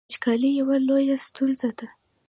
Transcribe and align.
وچکالي 0.09 0.49
یوه 0.59 0.75
لویه 0.87 1.17
ستونزه 1.27 1.69
ده 1.77 1.87